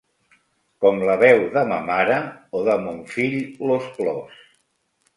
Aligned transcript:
Com 0.85 1.03
la 1.09 1.17
veu 1.25 1.43
de 1.57 1.63
ma 1.73 1.79
mare 1.91 2.17
o 2.61 2.65
de 2.71 2.81
mon 2.89 3.01
fill 3.15 3.39
los 3.73 3.89
plors. 4.01 4.45